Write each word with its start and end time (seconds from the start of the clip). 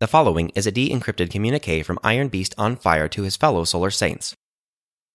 The 0.00 0.06
following 0.06 0.50
is 0.50 0.64
a 0.64 0.70
de 0.70 0.88
encrypted 0.90 1.28
communique 1.28 1.82
from 1.82 1.98
Iron 2.04 2.28
Beast 2.28 2.54
on 2.56 2.76
fire 2.76 3.08
to 3.08 3.22
his 3.22 3.36
fellow 3.36 3.64
Solar 3.64 3.90
Saints. 3.90 4.32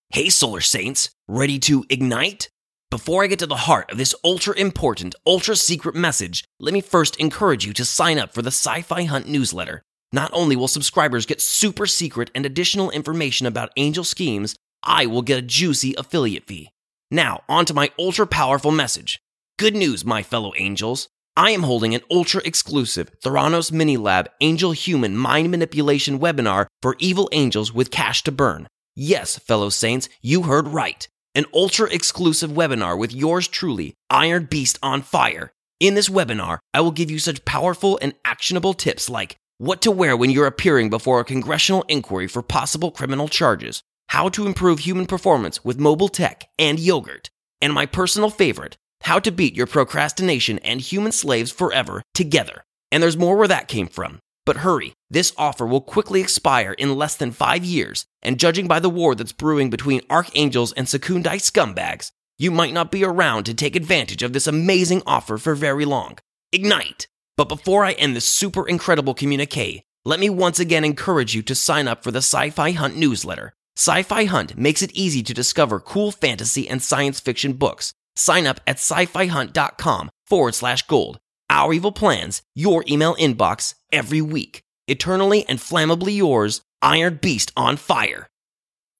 Hey, 0.09 0.27
Solar 0.27 0.59
Saints, 0.59 1.09
ready 1.25 1.57
to 1.59 1.85
ignite? 1.89 2.49
Before 2.91 3.23
I 3.23 3.27
get 3.27 3.39
to 3.39 3.47
the 3.47 3.55
heart 3.55 3.89
of 3.93 3.97
this 3.97 4.13
ultra 4.25 4.53
important, 4.55 5.15
ultra 5.25 5.55
secret 5.55 5.95
message, 5.95 6.43
let 6.59 6.73
me 6.73 6.81
first 6.81 7.15
encourage 7.15 7.65
you 7.65 7.71
to 7.71 7.85
sign 7.85 8.19
up 8.19 8.33
for 8.33 8.41
the 8.41 8.51
Sci 8.51 8.81
Fi 8.81 9.05
Hunt 9.05 9.25
newsletter. 9.25 9.81
Not 10.11 10.31
only 10.33 10.57
will 10.57 10.67
subscribers 10.67 11.25
get 11.25 11.39
super 11.39 11.85
secret 11.85 12.29
and 12.35 12.45
additional 12.45 12.91
information 12.91 13.47
about 13.47 13.71
angel 13.77 14.03
schemes, 14.03 14.53
I 14.83 15.05
will 15.05 15.21
get 15.21 15.39
a 15.39 15.41
juicy 15.41 15.95
affiliate 15.97 16.45
fee. 16.45 16.71
Now, 17.09 17.43
on 17.47 17.63
to 17.67 17.73
my 17.73 17.91
ultra 17.97 18.27
powerful 18.27 18.71
message. 18.71 19.21
Good 19.57 19.77
news, 19.77 20.03
my 20.03 20.23
fellow 20.23 20.51
angels. 20.57 21.07
I 21.35 21.49
am 21.49 21.63
holding 21.63 21.95
an 21.95 22.01
ultra 22.11 22.43
exclusive 22.45 23.09
Theranos 23.21 23.71
Mini 23.71 23.97
Lab 23.97 24.29
Angel 24.39 24.71
Human 24.71 25.17
Mind 25.17 25.49
Manipulation 25.49 26.19
webinar 26.19 26.67
for 26.83 26.95
evil 26.99 27.27
angels 27.31 27.73
with 27.73 27.89
cash 27.89 28.21
to 28.23 28.31
burn. 28.31 28.67
Yes, 28.95 29.39
fellow 29.39 29.69
saints, 29.69 30.09
you 30.21 30.43
heard 30.43 30.67
right. 30.67 31.07
An 31.33 31.45
ultra 31.51 31.89
exclusive 31.91 32.51
webinar 32.51 32.95
with 32.95 33.11
yours 33.11 33.47
truly, 33.47 33.95
Iron 34.11 34.45
Beast 34.45 34.77
on 34.83 35.01
Fire. 35.01 35.51
In 35.79 35.95
this 35.95 36.07
webinar, 36.07 36.59
I 36.71 36.81
will 36.81 36.91
give 36.91 37.09
you 37.09 37.17
such 37.17 37.45
powerful 37.45 37.97
and 37.99 38.13
actionable 38.23 38.75
tips 38.75 39.09
like 39.09 39.35
what 39.57 39.81
to 39.81 39.89
wear 39.89 40.15
when 40.15 40.29
you're 40.29 40.45
appearing 40.45 40.91
before 40.91 41.19
a 41.19 41.25
congressional 41.25 41.83
inquiry 41.87 42.27
for 42.27 42.43
possible 42.43 42.91
criminal 42.91 43.27
charges, 43.27 43.81
how 44.09 44.29
to 44.29 44.45
improve 44.45 44.79
human 44.79 45.07
performance 45.07 45.65
with 45.65 45.79
mobile 45.79 46.09
tech 46.09 46.47
and 46.59 46.79
yogurt, 46.79 47.31
and 47.59 47.73
my 47.73 47.87
personal 47.87 48.29
favorite, 48.29 48.77
how 49.03 49.19
to 49.19 49.31
beat 49.31 49.55
your 49.55 49.67
procrastination 49.67 50.59
and 50.59 50.81
human 50.81 51.11
slaves 51.11 51.51
forever 51.51 52.01
together. 52.13 52.63
And 52.91 53.01
there's 53.01 53.17
more 53.17 53.37
where 53.37 53.47
that 53.47 53.67
came 53.67 53.87
from. 53.87 54.19
But 54.45 54.57
hurry, 54.57 54.93
this 55.09 55.33
offer 55.37 55.65
will 55.65 55.81
quickly 55.81 56.21
expire 56.21 56.73
in 56.73 56.95
less 56.95 57.15
than 57.15 57.31
five 57.31 57.63
years, 57.63 58.05
and 58.21 58.39
judging 58.39 58.67
by 58.67 58.79
the 58.79 58.89
war 58.89 59.15
that's 59.15 59.31
brewing 59.31 59.69
between 59.69 60.01
archangels 60.09 60.73
and 60.73 60.87
Secundai 60.87 61.39
scumbags, 61.39 62.11
you 62.37 62.51
might 62.51 62.73
not 62.73 62.91
be 62.91 63.03
around 63.03 63.45
to 63.45 63.53
take 63.53 63.75
advantage 63.75 64.23
of 64.23 64.33
this 64.33 64.47
amazing 64.47 65.01
offer 65.05 65.37
for 65.37 65.55
very 65.55 65.85
long. 65.85 66.17
Ignite! 66.51 67.07
But 67.37 67.49
before 67.49 67.85
I 67.85 67.93
end 67.93 68.15
this 68.15 68.27
super 68.27 68.67
incredible 68.67 69.13
communique, 69.13 69.83
let 70.05 70.19
me 70.19 70.29
once 70.29 70.59
again 70.59 70.83
encourage 70.83 71.33
you 71.33 71.41
to 71.43 71.55
sign 71.55 71.87
up 71.87 72.03
for 72.03 72.11
the 72.11 72.17
Sci 72.17 72.49
Fi 72.49 72.71
Hunt 72.71 72.97
newsletter. 72.97 73.53
Sci 73.77 74.03
Fi 74.03 74.25
Hunt 74.25 74.57
makes 74.57 74.81
it 74.81 74.91
easy 74.93 75.23
to 75.23 75.33
discover 75.33 75.79
cool 75.79 76.11
fantasy 76.11 76.69
and 76.69 76.81
science 76.81 77.19
fiction 77.19 77.53
books 77.53 77.93
Sign 78.15 78.45
up 78.45 78.59
at 78.67 78.77
sci-fi-hunt.com 78.77 80.09
forward 80.27 80.55
slash 80.55 80.83
gold. 80.83 81.19
Our 81.49 81.73
evil 81.73 81.91
plans, 81.91 82.41
your 82.55 82.83
email 82.87 83.15
inbox 83.15 83.75
every 83.91 84.21
week. 84.21 84.61
Eternally 84.87 85.45
and 85.47 85.59
flammably 85.59 86.17
yours, 86.17 86.61
Iron 86.81 87.19
Beast 87.21 87.51
on 87.55 87.77
fire. 87.77 88.27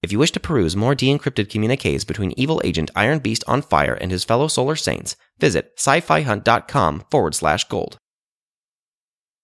If 0.02 0.12
you 0.12 0.20
wish 0.20 0.32
to 0.32 0.40
peruse 0.40 0.76
more 0.76 0.96
de 0.96 1.08
encrypted 1.08 1.50
communiques 1.50 2.04
between 2.04 2.34
evil 2.38 2.62
agent 2.66 2.92
Iron 2.96 3.20
Beast 3.20 3.44
on 3.48 3.62
fire 3.62 3.94
and 3.94 4.12
his 4.12 4.26
fellow 4.26 4.48
Solar 4.48 4.76
Saints, 4.76 5.16
visit 5.40 5.72
sci-fi-hunt.com 5.78 7.06
forward 7.10 7.36
slash 7.36 7.64
gold. 7.70 7.98